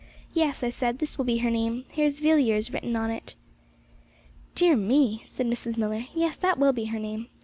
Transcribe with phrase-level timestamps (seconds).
[0.33, 1.85] 'Yes,' I said, 'this will be her name.
[1.91, 3.35] Here's Villiers written on it.
[4.55, 5.77] 'Dear me!' said Mrs.
[5.77, 6.07] Millar.
[6.15, 7.27] 'Yes, that will be her name.